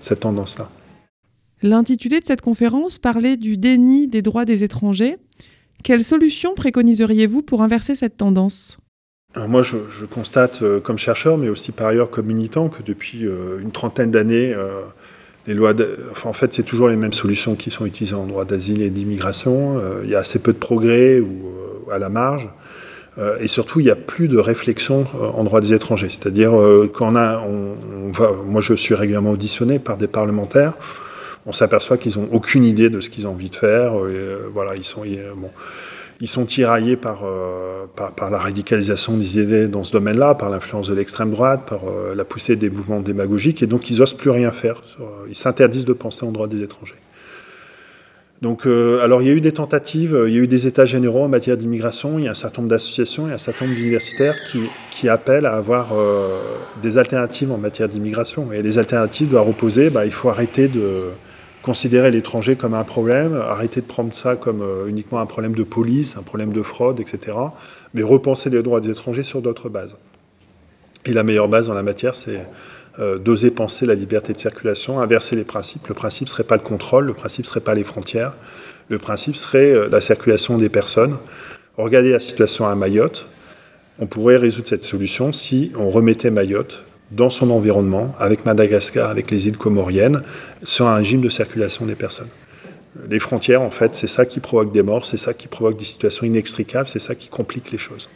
cette 0.00 0.20
tendance-là. 0.20 0.70
L'intitulé 1.62 2.20
de 2.20 2.26
cette 2.26 2.40
conférence 2.42 2.98
parlait 2.98 3.36
du 3.36 3.56
déni 3.56 4.06
des 4.06 4.22
droits 4.22 4.44
des 4.44 4.64
étrangers. 4.64 5.16
Quelles 5.82 6.04
solutions 6.04 6.54
préconiseriez-vous 6.54 7.42
pour 7.42 7.62
inverser 7.62 7.94
cette 7.94 8.16
tendance? 8.16 8.78
Moi, 9.36 9.62
je, 9.62 10.04
constate 10.06 10.62
euh, 10.62 10.80
comme 10.80 10.98
chercheur, 10.98 11.38
mais 11.38 11.48
aussi 11.48 11.72
par 11.72 11.88
ailleurs 11.88 12.10
comme 12.10 12.26
militant, 12.26 12.68
que 12.68 12.82
depuis 12.82 13.26
euh, 13.26 13.58
une 13.60 13.72
trentaine 13.72 14.10
d'années, 14.10 14.54
euh, 14.54 14.82
les 15.46 15.54
lois, 15.54 15.72
en 16.24 16.32
fait, 16.32 16.54
c'est 16.54 16.62
toujours 16.62 16.88
les 16.88 16.96
mêmes 16.96 17.12
solutions 17.12 17.54
qui 17.54 17.70
sont 17.70 17.84
utilisées 17.84 18.14
en 18.14 18.26
droit 18.26 18.44
d'asile 18.44 18.80
et 18.80 18.90
d'immigration. 18.90 19.78
il 20.02 20.08
y 20.08 20.14
a 20.14 20.20
assez 20.20 20.38
peu 20.38 20.54
de 20.54 20.58
progrès 20.58 21.20
ou 21.20 21.90
à 21.92 21.98
la 21.98 22.08
marge. 22.08 22.48
et 23.40 23.46
surtout, 23.46 23.80
il 23.80 23.84
n'y 23.84 23.90
a 23.90 23.94
plus 23.94 24.28
de 24.28 24.38
réflexion 24.38 25.06
en 25.36 25.44
droit 25.44 25.60
des 25.60 25.74
étrangers. 25.74 26.08
C'est-à-dire, 26.08 26.52
quand 26.94 27.12
on 27.12 27.16
a, 27.16 27.40
on, 27.40 28.10
va, 28.10 28.30
moi, 28.46 28.62
je 28.62 28.72
suis 28.72 28.94
régulièrement 28.94 29.32
auditionné 29.32 29.78
par 29.78 29.98
des 29.98 30.06
parlementaires. 30.06 30.72
On 31.46 31.52
s'aperçoit 31.52 31.98
qu'ils 31.98 32.18
n'ont 32.18 32.28
aucune 32.32 32.64
idée 32.64 32.90
de 32.90 33.00
ce 33.00 33.10
qu'ils 33.10 33.26
ont 33.26 33.32
envie 33.32 33.50
de 33.50 33.56
faire. 33.56 33.94
voilà, 34.52 34.76
ils 34.76 34.84
sont 34.84 35.02
bon 35.36 35.50
ils 36.20 36.28
sont 36.28 36.44
tiraillés 36.44 36.98
euh, 37.04 37.84
par, 37.94 38.12
par, 38.12 38.30
la 38.30 38.38
radicalisation 38.38 39.16
des 39.16 39.38
idées 39.38 39.68
dans 39.68 39.84
ce 39.84 39.92
domaine-là, 39.92 40.34
par 40.34 40.50
l'influence 40.50 40.88
de 40.88 40.94
l'extrême 40.94 41.30
droite, 41.30 41.62
par 41.68 41.82
euh, 41.86 42.14
la 42.14 42.24
poussée 42.24 42.56
des 42.56 42.70
mouvements 42.70 43.00
démagogiques, 43.00 43.62
et 43.62 43.66
donc 43.66 43.90
ils 43.90 43.98
n'osent 43.98 44.14
plus 44.14 44.30
rien 44.30 44.50
faire. 44.50 44.82
Ils 45.28 45.34
s'interdisent 45.34 45.84
de 45.84 45.92
penser 45.92 46.24
en 46.24 46.32
droit 46.32 46.46
des 46.46 46.62
étrangers. 46.62 46.94
Donc, 48.42 48.66
euh, 48.66 49.02
alors 49.02 49.22
il 49.22 49.28
y 49.28 49.30
a 49.30 49.34
eu 49.34 49.40
des 49.40 49.52
tentatives, 49.52 50.18
il 50.26 50.34
y 50.34 50.38
a 50.38 50.40
eu 50.40 50.46
des 50.46 50.66
états 50.66 50.86
généraux 50.86 51.24
en 51.24 51.28
matière 51.28 51.56
d'immigration, 51.56 52.18
il 52.18 52.26
y 52.26 52.28
a 52.28 52.32
un 52.32 52.34
certain 52.34 52.62
nombre 52.62 52.70
d'associations, 52.70 53.26
il 53.26 53.30
y 53.30 53.32
a 53.32 53.36
un 53.36 53.38
certain 53.38 53.64
nombre 53.64 53.76
d'universitaires 53.76 54.34
qui, 54.50 54.60
qui, 54.90 55.08
appellent 55.08 55.46
à 55.46 55.54
avoir 55.54 55.92
des 56.82 56.98
alternatives 56.98 57.50
en 57.52 57.58
matière 57.58 57.88
d'immigration. 57.88 58.52
Et 58.52 58.60
les 58.60 58.78
alternatives 58.78 59.28
doivent 59.30 59.46
reposer, 59.46 59.88
bah, 59.88 60.04
il 60.04 60.12
faut 60.12 60.28
arrêter 60.28 60.68
de 60.68 61.10
considérer 61.64 62.10
l'étranger 62.10 62.56
comme 62.56 62.74
un 62.74 62.84
problème, 62.84 63.34
arrêter 63.34 63.80
de 63.80 63.86
prendre 63.86 64.14
ça 64.14 64.36
comme 64.36 64.60
euh, 64.60 64.86
uniquement 64.86 65.20
un 65.20 65.26
problème 65.26 65.54
de 65.54 65.62
police, 65.62 66.14
un 66.18 66.22
problème 66.22 66.52
de 66.52 66.62
fraude, 66.62 67.00
etc., 67.00 67.36
mais 67.94 68.02
repenser 68.02 68.50
les 68.50 68.62
droits 68.62 68.80
des 68.80 68.90
étrangers 68.90 69.22
sur 69.22 69.40
d'autres 69.40 69.70
bases. 69.70 69.96
Et 71.06 71.14
la 71.14 71.22
meilleure 71.22 71.48
base 71.48 71.66
dans 71.66 71.74
la 71.74 71.82
matière, 71.82 72.16
c'est 72.16 72.46
euh, 72.98 73.18
d'oser 73.18 73.50
penser 73.50 73.86
la 73.86 73.94
liberté 73.94 74.34
de 74.34 74.38
circulation, 74.38 75.00
inverser 75.00 75.36
les 75.36 75.44
principes. 75.44 75.88
Le 75.88 75.94
principe 75.94 76.28
ne 76.28 76.32
serait 76.32 76.44
pas 76.44 76.56
le 76.56 76.62
contrôle, 76.62 77.06
le 77.06 77.14
principe 77.14 77.46
ne 77.46 77.48
serait 77.48 77.60
pas 77.60 77.74
les 77.74 77.84
frontières, 77.84 78.34
le 78.90 78.98
principe 78.98 79.36
serait 79.36 79.72
euh, 79.72 79.88
la 79.88 80.02
circulation 80.02 80.58
des 80.58 80.68
personnes. 80.68 81.16
Regardez 81.78 82.12
la 82.12 82.20
situation 82.20 82.66
à 82.66 82.74
Mayotte. 82.74 83.26
On 83.98 84.06
pourrait 84.06 84.36
résoudre 84.36 84.68
cette 84.68 84.84
solution 84.84 85.32
si 85.32 85.72
on 85.78 85.88
remettait 85.88 86.30
Mayotte 86.30 86.84
dans 87.10 87.30
son 87.30 87.50
environnement, 87.50 88.14
avec 88.18 88.44
Madagascar, 88.44 89.10
avec 89.10 89.30
les 89.30 89.46
îles 89.46 89.56
comoriennes, 89.56 90.22
sur 90.62 90.86
un 90.86 90.96
régime 90.96 91.20
de 91.20 91.28
circulation 91.28 91.86
des 91.86 91.94
personnes. 91.94 92.28
Les 93.08 93.18
frontières, 93.18 93.62
en 93.62 93.70
fait, 93.70 93.94
c'est 93.94 94.06
ça 94.06 94.24
qui 94.24 94.40
provoque 94.40 94.72
des 94.72 94.82
morts, 94.82 95.04
c'est 95.04 95.16
ça 95.16 95.34
qui 95.34 95.48
provoque 95.48 95.78
des 95.78 95.84
situations 95.84 96.26
inextricables, 96.26 96.88
c'est 96.88 97.00
ça 97.00 97.14
qui 97.14 97.28
complique 97.28 97.70
les 97.72 97.78
choses. 97.78 98.08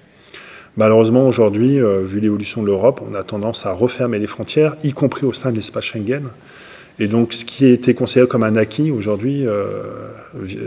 Malheureusement, 0.76 1.26
aujourd'hui, 1.26 1.80
euh, 1.80 2.04
vu 2.04 2.20
l'évolution 2.20 2.62
de 2.62 2.66
l'Europe, 2.66 3.02
on 3.04 3.14
a 3.14 3.24
tendance 3.24 3.66
à 3.66 3.72
refermer 3.72 4.20
les 4.20 4.28
frontières, 4.28 4.76
y 4.84 4.92
compris 4.92 5.26
au 5.26 5.32
sein 5.32 5.50
de 5.50 5.56
l'espace 5.56 5.84
Schengen. 5.84 6.28
Et 7.00 7.08
donc, 7.08 7.34
ce 7.34 7.44
qui 7.44 7.64
a 7.64 7.68
été 7.68 7.94
considéré 7.94 8.28
comme 8.28 8.42
un 8.44 8.56
acquis 8.56 8.90
aujourd'hui, 8.90 9.46
euh, 9.46 9.82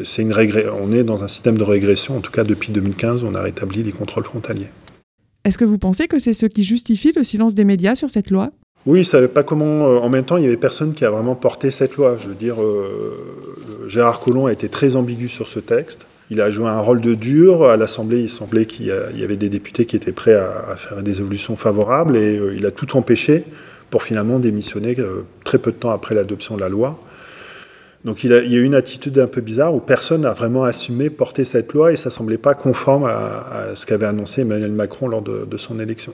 c'est 0.06 0.22
une 0.22 0.34
on 0.82 0.92
est 0.92 1.04
dans 1.04 1.24
un 1.24 1.28
système 1.28 1.58
de 1.58 1.64
régression. 1.64 2.18
En 2.18 2.22
tout 2.22 2.32
cas, 2.32 2.44
depuis 2.44 2.72
2015, 2.72 3.24
on 3.24 3.36
a 3.36 3.42
rétabli 3.42 3.84
les 3.84 3.92
contrôles 3.92 4.26
frontaliers. 4.26 4.70
Est-ce 5.44 5.58
que 5.58 5.66
vous 5.66 5.80
pensez 5.80 6.08
que 6.08 6.20
c'est 6.20 6.34
ce 6.34 6.46
qui 6.46 6.64
justifie 6.64 7.14
le 7.16 7.24
silence 7.24 7.56
des 7.56 7.64
médias 7.66 7.96
sur 7.96 8.10
cette 8.12 8.30
loi? 8.30 8.52
Oui, 8.86 9.00
ne 9.00 9.04
savait 9.04 9.28
pas 9.28 9.44
comment. 9.44 9.88
Euh, 9.88 9.98
en 9.98 10.10
même 10.10 10.24
temps, 10.24 10.38
il 10.38 10.44
y 10.44 10.48
avait 10.48 10.58
personne 10.58 10.94
qui 10.94 11.04
a 11.04 11.10
vraiment 11.10 11.36
porté 11.36 11.72
cette 11.72 11.96
loi. 11.96 12.18
Je 12.22 12.28
veux 12.28 12.36
dire, 12.36 12.62
euh, 12.62 13.88
Gérard 13.88 14.20
Collomb 14.20 14.46
a 14.46 14.54
été 14.54 14.70
très 14.70 14.96
ambigu 14.96 15.30
sur 15.30 15.48
ce 15.48 15.60
texte. 15.60 16.02
Il 16.30 16.42
a 16.42 16.52
joué 16.52 16.68
un 16.68 16.80
rôle 16.80 17.02
de 17.02 17.16
dur. 17.16 17.66
À 17.66 17.76
l'Assemblée, 17.78 18.22
il 18.22 18.30
semblait 18.30 18.66
qu'il 18.66 18.86
y 18.86 19.24
avait 19.24 19.36
des 19.36 19.50
députés 19.50 19.86
qui 19.86 19.96
étaient 19.96 20.12
prêts 20.12 20.36
à, 20.36 20.76
faire 20.78 21.04
des 21.04 21.20
évolutions 21.20 21.56
favorables 21.58 22.16
et 22.16 22.38
euh, 22.38 22.56
il 22.56 22.66
a 22.66 22.72
tout 22.72 22.96
empêché 22.96 23.44
pour 23.90 24.04
finalement 24.04 24.40
démissionner 24.40 24.96
très 25.44 25.58
peu 25.58 25.72
de 25.72 25.76
temps 25.76 25.90
après 25.90 26.16
l'adoption 26.16 26.56
de 26.56 26.62
la 26.62 26.70
loi. 26.70 26.98
Donc 28.04 28.24
il, 28.24 28.32
y 28.32 28.58
a 28.58 28.60
une 28.60 28.74
attitude 28.74 29.20
un 29.20 29.28
peu 29.28 29.42
bizarre 29.42 29.76
où 29.76 29.80
personne 29.80 30.22
n'a 30.22 30.34
vraiment 30.34 30.64
assumé 30.64 31.12
porter 31.12 31.46
cette 31.46 31.72
loi 31.74 31.94
et 31.94 31.98
ça 31.98 32.10
semblait 32.10 32.40
pas 32.40 32.56
conforme 32.56 33.06
à, 33.06 33.76
ce 33.76 33.86
qu'avait 33.86 34.08
annoncé 34.08 34.42
Emmanuel 34.42 34.72
Macron 34.72 35.08
lors 35.08 35.22
de, 35.22 35.58
son 35.58 35.80
élection. 35.80 36.14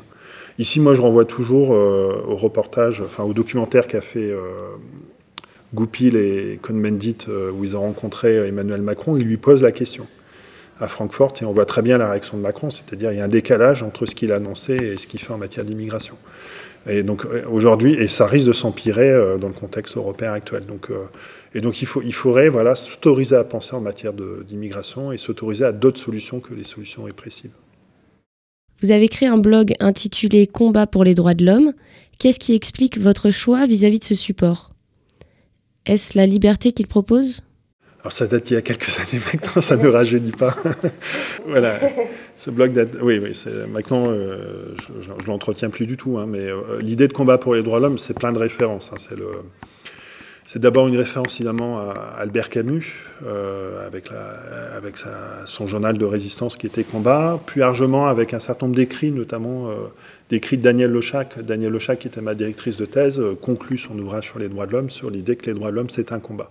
Ici, 0.59 0.81
moi, 0.81 0.95
je 0.95 1.01
renvoie 1.01 1.23
toujours 1.23 1.73
euh, 1.73 2.23
au 2.27 2.35
reportage, 2.35 3.01
enfin 3.01 3.23
au 3.23 3.33
documentaire 3.33 3.87
qu'a 3.87 4.01
fait 4.01 4.31
euh, 4.31 4.39
Goupil 5.73 6.17
et 6.17 6.59
Cohn-Bendit 6.61 7.17
euh, 7.29 7.51
où 7.51 7.63
ils 7.63 7.75
ont 7.75 7.81
rencontré 7.81 8.47
Emmanuel 8.47 8.81
Macron. 8.81 9.15
Ils 9.15 9.25
lui 9.25 9.37
posent 9.37 9.61
la 9.61 9.71
question 9.71 10.07
à 10.79 10.87
Francfort 10.87 11.35
et 11.41 11.45
on 11.45 11.53
voit 11.53 11.65
très 11.65 11.83
bien 11.83 11.97
la 11.97 12.09
réaction 12.09 12.37
de 12.37 12.41
Macron, 12.41 12.69
c'est-à-dire 12.69 13.11
il 13.11 13.17
y 13.17 13.21
a 13.21 13.23
un 13.23 13.29
décalage 13.29 13.81
entre 13.81 14.05
ce 14.05 14.13
qu'il 14.13 14.31
a 14.31 14.35
annoncé 14.35 14.73
et 14.75 14.97
ce 14.97 15.07
qu'il 15.07 15.21
fait 15.21 15.31
en 15.31 15.37
matière 15.37 15.63
d'immigration. 15.63 16.15
Et 16.89 17.03
donc 17.03 17.25
aujourd'hui, 17.51 17.93
et 17.95 18.07
ça 18.07 18.27
risque 18.27 18.47
de 18.47 18.53
s'empirer 18.53 19.11
dans 19.39 19.47
le 19.47 19.53
contexte 19.53 19.97
européen 19.97 20.33
actuel. 20.33 20.65
Donc 20.65 20.89
et 21.57 21.61
donc 21.61 21.81
il, 21.81 21.87
faut, 21.87 22.03
il 22.03 22.13
faudrait 22.13 22.49
voilà, 22.49 22.75
s'autoriser 22.75 23.35
à 23.35 23.43
penser 23.43 23.73
en 23.73 23.81
matière 23.81 24.13
d'immigration 24.13 25.11
et 25.11 25.17
s'autoriser 25.17 25.65
à 25.65 25.71
d'autres 25.71 25.99
solutions 25.99 26.39
que 26.39 26.53
les 26.53 26.63
solutions 26.63 27.05
répressives. 27.05 27.49
Vous 28.79 28.91
avez 28.91 29.07
créé 29.07 29.27
un 29.27 29.39
blog 29.39 29.73
intitulé 29.79 30.45
Combat 30.45 30.85
pour 30.85 31.03
les 31.03 31.15
droits 31.15 31.33
de 31.33 31.43
l'homme. 31.43 31.73
Qu'est-ce 32.19 32.37
qui 32.37 32.53
explique 32.53 32.99
votre 32.99 33.31
choix 33.31 33.65
vis-à-vis 33.65 33.97
de 33.97 34.03
ce 34.03 34.13
support? 34.13 34.69
Est-ce 35.87 36.15
la 36.15 36.27
liberté 36.27 36.73
qu'il 36.73 36.85
propose? 36.85 37.41
Alors 38.01 38.11
ça 38.11 38.27
date 38.27 38.51
il 38.51 38.53
y 38.53 38.57
a 38.57 38.61
quelques 38.61 38.95
années 38.99 39.23
maintenant, 39.33 39.59
ça 39.59 39.77
ne 39.77 39.87
rajeunit 39.87 40.33
pas. 40.33 40.55
voilà, 41.47 41.79
ce 42.35 42.51
blog 42.51 42.73
date. 42.73 42.97
Oui, 43.01 43.17
oui, 43.17 43.35
maintenant 43.67 44.11
euh, 44.11 44.75
je, 45.01 45.09
ne 45.09 45.25
l'entretiens 45.25 45.71
plus 45.71 45.87
du 45.87 45.97
tout, 45.97 46.19
hein, 46.19 46.27
mais 46.27 46.51
euh, 46.51 46.79
l'idée 46.81 47.07
de 47.07 47.13
combat 47.13 47.39
pour 47.39 47.55
les 47.55 47.63
droits 47.63 47.79
de 47.79 47.85
l'homme, 47.85 47.97
c'est 47.97 48.13
plein 48.13 48.31
de 48.31 48.37
références. 48.37 48.91
Hein, 48.93 48.97
c'est 49.09 49.17
le, 49.17 49.41
c'est 50.47 50.59
d'abord 50.59 50.87
une 50.87 50.97
référence 50.97 51.35
évidemment 51.35 51.79
à 51.79 52.15
Albert 52.17 52.49
Camus, 52.49 52.85
euh, 53.25 53.85
avec, 53.85 54.09
avec 54.75 54.95
son 55.45 55.67
journal 55.67 55.97
de 55.97 56.05
résistance 56.05 56.55
qui 56.55 56.67
était 56.67 56.85
Combat, 56.85 57.37
plus 57.45 57.59
largement 57.59 58.07
avec 58.07 58.33
un 58.33 58.39
certain 58.39 58.67
nombre 58.67 58.77
d'écrits, 58.77 59.11
notamment 59.11 59.69
euh, 59.69 59.73
d'écrits 60.29 60.57
de 60.57 60.63
Daniel 60.63 60.91
Lochac. 60.91 61.37
Daniel 61.41 61.73
Lochac, 61.73 61.99
qui 61.99 62.07
était 62.07 62.21
ma 62.21 62.33
directrice 62.33 62.77
de 62.77 62.85
thèse, 62.85 63.19
euh, 63.19 63.37
conclut 63.39 63.77
son 63.77 63.99
ouvrage 63.99 64.27
sur 64.27 64.39
les 64.39 64.47
droits 64.47 64.67
de 64.67 64.71
l'homme 64.71 64.89
sur 64.89 65.09
l'idée 65.09 65.35
que 65.35 65.47
les 65.47 65.53
droits 65.53 65.69
de 65.69 65.75
l'homme, 65.75 65.89
c'est 65.89 66.13
un 66.13 66.19
combat. 66.19 66.49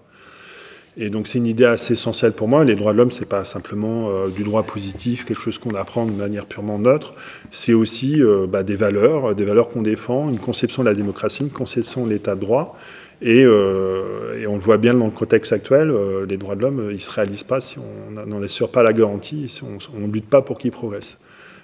Et 0.98 1.10
donc 1.10 1.28
c'est 1.28 1.36
une 1.36 1.46
idée 1.46 1.66
assez 1.66 1.92
essentielle 1.92 2.32
pour 2.32 2.48
moi. 2.48 2.64
Les 2.64 2.74
droits 2.74 2.92
de 2.92 2.98
l'homme, 2.98 3.10
c'est 3.10 3.28
pas 3.28 3.44
simplement 3.44 4.08
euh, 4.08 4.28
du 4.28 4.44
droit 4.44 4.62
positif, 4.62 5.26
quelque 5.26 5.42
chose 5.42 5.58
qu'on 5.58 5.74
apprend 5.74 6.06
de 6.06 6.12
manière 6.12 6.46
purement 6.46 6.78
neutre. 6.78 7.12
C'est 7.52 7.74
aussi 7.74 8.22
euh, 8.22 8.46
bah, 8.46 8.62
des 8.62 8.76
valeurs, 8.76 9.34
des 9.34 9.44
valeurs 9.44 9.68
qu'on 9.68 9.82
défend, 9.82 10.30
une 10.30 10.38
conception 10.38 10.82
de 10.82 10.88
la 10.88 10.94
démocratie, 10.94 11.42
une 11.42 11.50
conception 11.50 12.06
de 12.06 12.10
l'état 12.10 12.34
de 12.34 12.40
droit. 12.40 12.78
Et, 13.22 13.44
euh, 13.44 14.40
et, 14.40 14.46
on 14.46 14.56
le 14.56 14.60
voit 14.60 14.76
bien 14.76 14.94
dans 14.94 15.06
le 15.06 15.10
contexte 15.10 15.52
actuel, 15.52 15.92
les 16.28 16.36
droits 16.36 16.54
de 16.54 16.60
l'homme, 16.60 16.90
ils 16.92 17.00
se 17.00 17.10
réalisent 17.10 17.44
pas 17.44 17.60
si 17.60 17.78
on 17.78 18.26
n'en 18.26 18.42
assure 18.42 18.70
pas 18.70 18.82
la 18.82 18.92
garantie, 18.92 19.48
si 19.48 19.62
on 19.62 19.98
ne 19.98 20.12
lutte 20.12 20.28
pas 20.28 20.42
pour 20.42 20.58
qu'ils 20.58 20.70
progressent. 20.70 21.16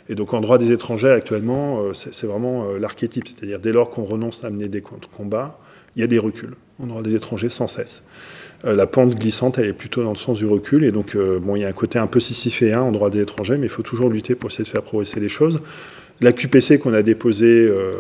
Et 0.09 0.15
donc 0.15 0.35
en 0.35 0.41
droit 0.41 0.59
des 0.59 0.73
étrangers 0.73 1.11
actuellement, 1.11 1.93
c'est 1.93 2.27
vraiment 2.27 2.73
l'archétype, 2.73 3.29
c'est-à-dire 3.29 3.61
dès 3.61 3.73
lors 3.73 3.91
qu'on 3.91 4.05
renonce 4.05 4.43
à 4.45 4.51
mener 4.51 4.69
des 4.69 4.83
combats, 4.83 5.59
il 5.95 6.01
y 6.01 6.03
a 6.03 6.07
des 6.07 6.19
reculs 6.19 6.55
en 6.83 6.87
droit 6.87 7.03
des 7.03 7.15
étrangers 7.15 7.51
sans 7.51 7.69
cesse. 7.69 8.03
Euh, 8.65 8.75
la 8.75 8.87
pente 8.87 9.17
glissante, 9.17 9.59
elle 9.59 9.67
est 9.67 9.73
plutôt 9.73 10.03
dans 10.03 10.13
le 10.13 10.17
sens 10.17 10.39
du 10.39 10.47
recul. 10.47 10.85
Et 10.85 10.93
donc, 10.93 11.17
euh, 11.17 11.39
bon, 11.39 11.57
il 11.57 11.63
y 11.63 11.65
a 11.65 11.69
un 11.69 11.73
côté 11.73 11.99
un 11.99 12.07
peu 12.07 12.21
sisyphéen 12.21 12.81
en 12.81 12.93
droit 12.93 13.11
des 13.11 13.21
étrangers, 13.21 13.57
mais 13.57 13.67
il 13.67 13.71
faut 13.71 13.83
toujours 13.83 14.09
lutter 14.09 14.35
pour 14.35 14.51
essayer 14.51 14.65
de 14.65 14.69
faire 14.69 14.83
progresser 14.83 15.21
les 15.21 15.29
choses. 15.29 15.61
La 16.21 16.33
QPC 16.33 16.79
qu'on 16.79 16.95
a 16.95 17.03
déposée, 17.03 17.67
euh, 17.67 17.93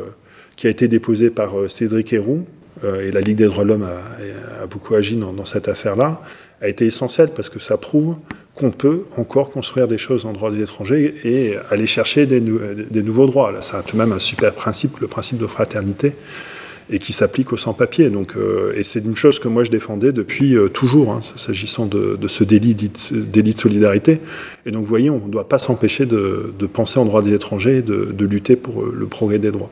qui 0.56 0.66
a 0.66 0.70
été 0.70 0.86
déposée 0.86 1.30
par 1.30 1.54
Cédric 1.68 2.12
Héroux, 2.12 2.46
et 2.84 3.12
la 3.12 3.20
Ligue 3.20 3.36
des 3.36 3.46
droits 3.46 3.64
de 3.64 3.68
l'homme 3.68 3.84
a, 3.84 4.66
beaucoup 4.66 4.94
agi 4.94 5.16
dans, 5.16 5.44
cette 5.44 5.68
affaire-là, 5.68 6.22
a 6.60 6.68
été 6.68 6.86
essentielle 6.86 7.30
parce 7.34 7.48
que 7.48 7.58
ça 7.58 7.76
prouve 7.76 8.16
qu'on 8.54 8.70
peut 8.70 9.04
encore 9.16 9.50
construire 9.50 9.88
des 9.88 9.98
choses 9.98 10.26
en 10.26 10.32
droit 10.32 10.50
des 10.50 10.62
étrangers 10.62 11.14
et 11.24 11.56
aller 11.70 11.86
chercher 11.86 12.26
des, 12.26 12.40
nouveaux 12.40 13.26
droits. 13.26 13.52
Ça 13.62 13.78
a 13.78 13.82
tout 13.82 13.96
de 13.96 14.02
même 14.02 14.12
un 14.12 14.18
super 14.18 14.52
principe, 14.52 14.98
le 15.00 15.06
principe 15.06 15.38
de 15.38 15.46
fraternité 15.46 16.14
et 16.90 16.98
qui 16.98 17.12
s'applique 17.12 17.52
aux 17.52 17.56
sans-papiers. 17.56 18.10
Euh, 18.36 18.72
et 18.76 18.84
c'est 18.84 19.00
une 19.00 19.16
chose 19.16 19.38
que 19.38 19.48
moi 19.48 19.64
je 19.64 19.70
défendais 19.70 20.12
depuis 20.12 20.56
euh, 20.56 20.68
toujours, 20.68 21.12
hein, 21.12 21.22
s'agissant 21.36 21.86
de, 21.86 22.18
ce 22.28 22.44
délit, 22.44 22.76
délit 23.10 23.54
de 23.54 23.60
solidarité. 23.60 24.20
Et 24.66 24.70
donc, 24.70 24.82
vous 24.82 24.88
voyez, 24.88 25.10
on 25.10 25.26
ne 25.26 25.30
doit 25.30 25.48
pas 25.48 25.58
s'empêcher 25.58 26.06
de, 26.06 26.52
penser 26.72 26.98
en 26.98 27.04
droit 27.04 27.22
des 27.22 27.34
étrangers 27.34 27.78
et 27.78 27.82
de, 27.82 28.24
lutter 28.24 28.56
pour 28.56 28.82
euh, 28.82 28.94
le 28.96 29.06
progrès 29.06 29.38
des 29.38 29.50
droits. 29.50 29.70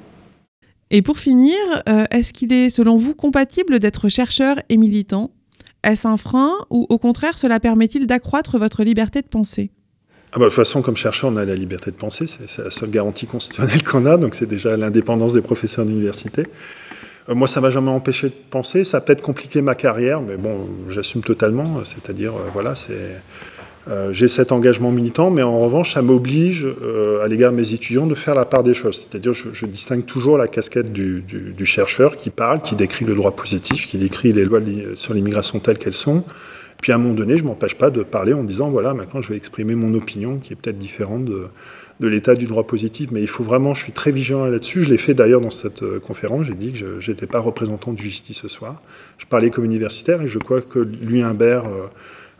Et 0.90 1.02
pour 1.02 1.18
finir, 1.18 1.56
est-ce 2.10 2.32
qu'il 2.32 2.52
est, 2.52 2.68
selon 2.68 2.96
vous, 2.96 3.14
compatible 3.14 3.78
d'être 3.78 4.08
chercheur 4.08 4.56
et 4.68 4.76
militant? 4.76 5.30
Est-ce 5.84 6.08
un 6.08 6.16
frein 6.16 6.50
ou 6.68 6.86
au 6.88 6.98
contraire, 6.98 7.38
cela 7.38 7.60
permet-il 7.60 8.06
d'accroître 8.06 8.58
votre 8.58 8.82
liberté 8.82 9.22
de 9.22 9.28
penser 9.28 9.70
ah 10.32 10.38
bah, 10.38 10.44
de 10.44 10.50
toute 10.50 10.56
façon, 10.56 10.80
comme 10.80 10.96
chercheur, 10.96 11.32
on 11.32 11.36
a 11.36 11.44
la 11.44 11.56
liberté 11.56 11.90
de 11.90 11.96
penser, 11.96 12.26
c'est 12.28 12.62
la 12.62 12.70
seule 12.70 12.90
garantie 12.90 13.26
constitutionnelle 13.26 13.82
qu'on 13.82 14.06
a, 14.06 14.16
donc 14.16 14.36
c'est 14.36 14.46
déjà 14.46 14.76
l'indépendance 14.76 15.32
des 15.34 15.42
professeurs 15.42 15.84
d'université. 15.84 16.46
Euh, 17.28 17.34
moi, 17.34 17.48
ça 17.48 17.60
m'a 17.60 17.70
jamais 17.70 17.90
empêché 17.90 18.28
de 18.28 18.34
penser. 18.50 18.84
Ça 18.84 18.98
a 18.98 19.00
peut-être 19.00 19.22
compliqué 19.22 19.62
ma 19.62 19.74
carrière, 19.74 20.20
mais 20.20 20.36
bon, 20.36 20.68
j'assume 20.88 21.22
totalement. 21.22 21.82
C'est-à-dire, 21.84 22.34
euh, 22.34 22.48
voilà, 22.52 22.74
c'est. 22.74 23.22
Euh, 23.88 24.12
j'ai 24.12 24.28
cet 24.28 24.52
engagement 24.52 24.90
militant, 24.92 25.30
mais 25.30 25.42
en 25.42 25.58
revanche, 25.58 25.94
ça 25.94 26.02
m'oblige, 26.02 26.66
à 27.22 27.28
l'égard 27.28 27.50
de 27.52 27.56
mes 27.56 27.72
étudiants, 27.72 28.06
de 28.06 28.14
faire 28.14 28.34
la 28.34 28.44
part 28.44 28.62
des 28.62 28.74
choses. 28.74 29.06
C'est-à-dire, 29.08 29.34
je, 29.34 29.66
distingue 29.66 30.04
toujours 30.04 30.36
la 30.36 30.48
casquette 30.48 30.92
du, 30.92 31.66
chercheur 31.66 32.16
qui 32.16 32.30
parle, 32.30 32.60
qui 32.62 32.76
décrit 32.76 33.04
le 33.04 33.14
droit 33.14 33.34
positif, 33.34 33.86
qui 33.86 33.98
décrit 33.98 34.32
les 34.32 34.44
lois 34.44 34.60
sur 34.96 35.14
l'immigration 35.14 35.60
telles 35.60 35.78
qu'elles 35.78 35.92
sont. 35.92 36.24
Puis 36.80 36.92
à 36.92 36.94
un 36.94 36.98
moment 36.98 37.14
donné, 37.14 37.36
je 37.36 37.44
m'empêche 37.44 37.74
pas 37.74 37.90
de 37.90 38.02
parler 38.02 38.32
en 38.32 38.42
disant, 38.42 38.70
voilà, 38.70 38.94
maintenant 38.94 39.20
je 39.20 39.28
vais 39.28 39.36
exprimer 39.36 39.74
mon 39.74 39.92
opinion, 39.94 40.38
qui 40.38 40.54
est 40.54 40.56
peut-être 40.56 40.78
différente 40.78 41.26
de, 41.26 41.48
de 42.00 42.08
l'état 42.08 42.34
du 42.34 42.46
droit 42.46 42.66
positif, 42.66 43.10
mais 43.12 43.20
il 43.20 43.28
faut 43.28 43.44
vraiment, 43.44 43.74
je 43.74 43.84
suis 43.84 43.92
très 43.92 44.10
vigilant 44.10 44.46
là-dessus. 44.46 44.84
Je 44.84 44.88
l'ai 44.88 44.98
fait 44.98 45.12
d'ailleurs 45.12 45.42
dans 45.42 45.50
cette 45.50 45.82
euh, 45.82 46.00
conférence, 46.00 46.46
j'ai 46.46 46.54
dit 46.54 46.72
que 46.72 46.98
je 46.98 47.10
n'étais 47.10 47.26
pas 47.26 47.40
représentant 47.40 47.92
du 47.92 48.02
justice 48.02 48.38
ce 48.38 48.48
soir. 48.48 48.80
Je 49.18 49.26
parlais 49.26 49.50
comme 49.50 49.66
universitaire 49.66 50.22
et 50.22 50.28
je 50.28 50.38
crois 50.38 50.62
que 50.62 50.78
lui, 50.78 51.20
Humbert, 51.20 51.64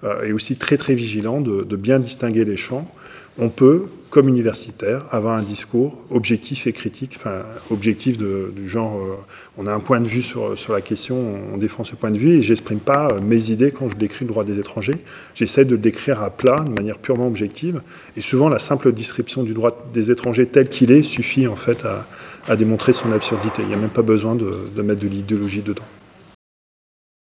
euh, 0.04 0.22
euh, 0.22 0.34
aussi 0.34 0.56
très 0.56 0.76
très 0.76 0.94
vigilant 0.94 1.40
de, 1.40 1.76
bien 1.76 1.98
distinguer 1.98 2.44
les 2.44 2.56
champs 2.56 2.90
on 3.38 3.48
peut, 3.48 3.86
comme 4.10 4.28
universitaire, 4.28 5.04
avoir 5.10 5.36
un 5.36 5.42
discours 5.42 5.96
objectif 6.10 6.66
et 6.66 6.72
critique, 6.72 7.14
enfin 7.16 7.42
objectif 7.70 8.18
de, 8.18 8.52
du 8.54 8.68
genre, 8.68 8.98
euh, 8.98 9.16
on 9.56 9.66
a 9.66 9.72
un 9.72 9.78
point 9.78 10.00
de 10.00 10.08
vue 10.08 10.22
sur, 10.22 10.58
sur 10.58 10.72
la 10.72 10.80
question, 10.80 11.16
on 11.54 11.56
défend 11.56 11.84
ce 11.84 11.94
point 11.94 12.10
de 12.10 12.18
vue, 12.18 12.32
et 12.32 12.42
j'exprime 12.42 12.80
pas 12.80 13.12
euh, 13.12 13.20
mes 13.20 13.50
idées 13.50 13.70
quand 13.70 13.88
je 13.88 13.96
décris 13.96 14.24
le 14.24 14.30
droit 14.30 14.44
des 14.44 14.58
étrangers. 14.58 14.98
J'essaie 15.34 15.64
de 15.64 15.70
le 15.70 15.78
décrire 15.78 16.20
à 16.22 16.30
plat, 16.30 16.60
de 16.60 16.70
manière 16.70 16.98
purement 16.98 17.28
objective, 17.28 17.82
et 18.16 18.20
souvent 18.20 18.48
la 18.48 18.58
simple 18.58 18.92
description 18.92 19.44
du 19.44 19.54
droit 19.54 19.88
des 19.94 20.10
étrangers 20.10 20.46
tel 20.46 20.68
qu'il 20.68 20.90
est 20.90 21.02
suffit 21.02 21.46
en 21.46 21.56
fait 21.56 21.84
à, 21.84 22.06
démontrer 22.56 22.92
son 22.92 23.12
absurdité. 23.12 23.62
Il 23.62 23.68
n'y 23.68 23.74
a 23.74 23.76
même 23.76 23.90
pas 23.90 24.02
besoin 24.02 24.34
de 24.34 24.82
mettre 24.82 25.00
de 25.00 25.06
l'idéologie 25.06 25.62
dedans. 25.62 25.84